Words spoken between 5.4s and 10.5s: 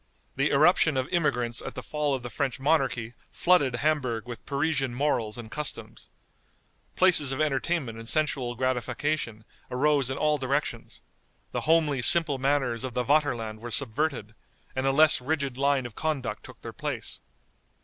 customs. Places of entertainment and sensual gratification arose in all